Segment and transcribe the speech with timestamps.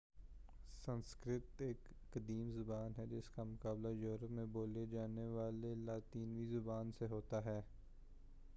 [0.75, 6.91] سنسکرت ایک قدیم زبان ہے جس کا مقابلہ یورپ میں بولی جانے والی لاطینی زبان
[6.99, 7.59] سے ہوتا ہے